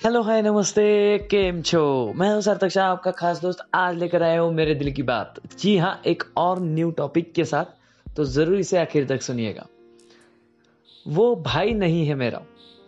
Hello 0.00 0.20
hi 0.22 0.40
नमस्ते, 0.42 0.82
केम 1.30 1.60
छो? 1.62 2.12
मैं 2.16 2.28
हूँ 2.28 2.40
सार्थक 2.42 2.68
शाह, 2.68 2.86
आपका 2.88 3.10
खास 3.10 3.40
दोस्त 3.40 3.58
आज 3.74 3.96
लेकर 3.96 4.22
आया 4.22 4.40
हूँ 4.40 4.52
मेरे 4.54 4.74
दिल 4.74 4.90
की 4.92 5.02
बात। 5.02 5.34
जी 5.58 5.76
हाँ 5.78 6.00
एक 6.06 6.22
और 6.36 6.60
न्यू 6.60 6.90
टॉपिक 6.90 7.32
के 7.32 7.44
साथ 7.44 7.64
तो 8.06 8.24
ज़रूर 8.24 8.58
इसे 8.58 8.78
आखिर 8.78 9.06
तक 9.06 9.22
सुनिएगा। 9.22 9.66
वो 11.06 11.34
भाई 11.36 11.74
नहीं 11.74 12.06
है 12.06 12.14
मेरा, 12.14 12.40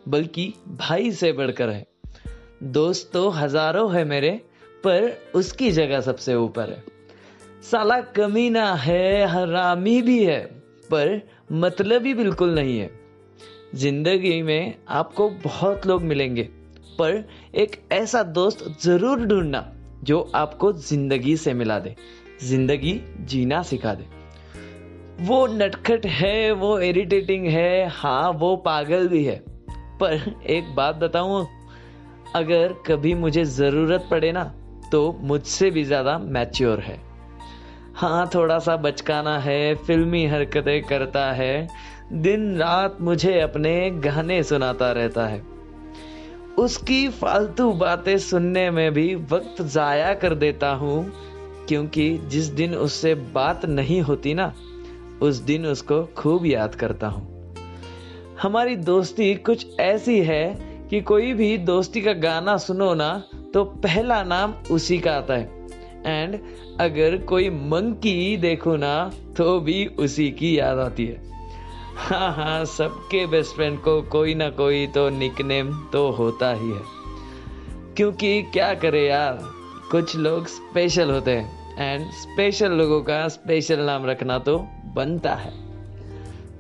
बल्कि 0.09 0.55
भाई 0.79 1.11
से 1.13 1.33
बढ़कर 1.33 1.71
है। 1.71 1.87
दोस्त 2.63 3.11
तो 3.13 3.29
हज़ारों 3.31 3.93
है 3.95 4.05
मेरे, 4.05 4.31
पर 4.85 5.11
उसकी 5.35 5.71
जगह 5.71 6.01
सबसे 6.01 6.35
ऊपर 6.35 6.71
है। 6.71 6.83
साला 7.63 8.01
कमीना 8.17 8.75
है, 8.75 9.27
हरामी 9.27 10.01
भी 10.03 10.19
है, 10.25 10.41
पर 10.91 11.21
मतलब 11.53 12.07
ही 12.07 12.15
बिल्कुल 12.15 12.55
नहीं 12.55 12.79
है। 12.79 12.91
ज़िंदगी 13.75 14.43
में 14.43 14.75
आपको 14.89 15.31
बहुत 15.45 15.87
लोग 15.87 16.03
मिलेंगे। 16.05 16.49
पर 16.99 17.25
एक 17.55 17.77
ऐसा 17.93 18.23
दोस्त 18.23 18.65
ज़रूर 18.83 19.27
ढूंढना 19.27 19.65
जो 20.05 20.21
आपको 20.35 20.73
ज़िंदगी 20.73 21.37
से 21.37 21.55
मिला 21.55 21.79
दे, 21.79 21.95
ज़िंदगी 22.43 23.01
जीना 23.21 23.63
सिखा 23.63 23.95
दे। 23.95 24.07
वो 25.21 25.47
नटखट 25.49 26.07
है, 26.07 26.53
वो 26.53 26.79
इरिटेटिंग 26.81 27.47
है 27.47 27.89
हाँ 27.91 28.31
वो 28.33 28.55
पागल 28.57 29.09
भी 29.09 29.25
है। 29.25 29.37
पर 30.01 30.35
एक 30.51 30.75
बात 30.75 30.97
बताऊँ, 30.97 31.47
अगर 32.35 32.75
कभी 32.87 33.15
मुझे 33.15 33.45
ज़रूरत 33.45 34.07
पड़े 34.11 34.33
ना 34.33 34.45
तो 34.93 35.01
मुझसे 35.23 35.71
भी 35.71 35.85
ज़्यादा 35.85 36.19
मैच्योर 36.19 36.81
है। 36.81 36.99
हाँ 37.95 38.29
थोड़ा 38.35 38.59
सा 38.59 38.77
बचकाना 38.79 39.39
है, 39.39 39.75
फिल्मी 39.77 40.25
हरकतें 40.27 40.83
करता 40.83 41.31
है 41.33 41.69
दिन 42.15 42.57
रात 42.57 42.97
मुझे 43.01 43.39
अपने 43.41 43.91
गाने 44.01 44.43
सुनाता 44.43 44.91
रहता 44.93 45.27
है। 45.27 45.41
उसकी 46.59 47.09
फालतू 47.09 47.71
बातें 47.73 48.17
सुनने 48.19 48.71
में 48.71 48.93
भी 48.93 49.15
वक्त 49.15 49.63
जाया 49.63 50.13
कर 50.15 50.35
देता 50.35 50.73
हूँ, 50.75 51.13
क्योंकि 51.69 52.19
जिस 52.29 52.47
दिन 52.47 52.75
उससे 52.75 53.15
बात 53.15 53.65
नहीं 53.67 54.01
होती 54.01 54.35
ना, 54.35 54.53
उस 55.23 55.37
दिन 55.37 55.67
उसको 55.67 56.03
खूब 56.17 56.47
याद 56.47 56.75
करता 56.75 57.07
हूँ। 57.07 57.55
हमारी 58.43 58.77
दोस्ती 58.77 59.35
कुछ 59.35 59.67
ऐसी 59.81 60.19
है 60.21 60.45
कि 60.91 61.01
कोई 61.01 61.33
भी 61.33 61.57
दोस्ती 61.59 62.01
का 62.01 62.13
गाना 62.13 62.57
सुनो 62.57 62.93
ना 62.95 63.13
तो 63.55 63.65
पहला 63.65 64.23
नाम 64.23 64.55
उसी 64.71 64.99
का 64.99 65.13
आता 65.13 65.35
है। 65.35 65.61
एंड 66.07 66.39
अगर 66.81 67.17
कोई 67.25 67.51
मंकी 67.51 68.37
देखो 68.37 68.77
ना 68.77 68.95
तो 69.37 69.59
भी 69.61 69.85
उसी 69.99 70.31
की 70.31 70.59
याद 70.59 70.79
आती 70.79 71.07
है। 71.07 71.42
हाँ 71.97 72.33
हाँ 72.35 72.65
सबके 72.65 73.27
बेस्ट 73.27 73.55
फ्रेंड 73.55 73.79
को 73.79 74.03
कोई 74.03 74.35
ना 74.35 74.51
कोई 74.51 74.87
तो 74.87 75.09
निकनेम 75.09 75.73
तो 75.93 76.11
होता 76.11 76.53
ही 76.53 76.71
है। 76.71 76.83
क्योंकि 77.97 78.43
क्या 78.43 78.75
करे 78.75 79.07
यार, 79.09 79.39
कुछ 79.91 80.17
लोग 80.17 80.47
स्पेशल 80.47 81.11
होते 81.11 81.31
हैं 81.31 81.63
एंड 81.79 82.11
स्पेशल 82.13 82.73
लोगों 82.73 83.03
का 83.03 83.29
स्पेशल 83.29 83.81
नाम 83.81 84.07
रखना 84.07 84.39
तो 84.39 84.59
बनता 84.95 85.35
है। 85.35 85.51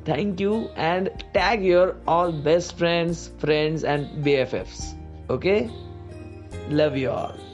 Thank 0.09 0.41
you 0.41 0.65
and 0.79 1.09
tag 1.09 1.65
your 1.67 2.05
all 2.09 2.33
best 2.33 2.77
friends 2.77 3.29
friends 3.41 3.85
and 3.85 4.07
B 4.25 4.33
F 4.33 4.57
F 4.57 5.33
okay 5.33 5.59
love 6.75 6.97
you 6.97 7.11
all 7.11 7.52